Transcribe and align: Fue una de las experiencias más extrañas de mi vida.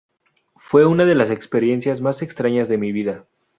Fue 0.57 0.87
una 0.87 1.05
de 1.05 1.13
las 1.13 1.29
experiencias 1.29 2.01
más 2.01 2.23
extrañas 2.23 2.67
de 2.67 2.79
mi 2.79 2.91
vida. 2.91 3.27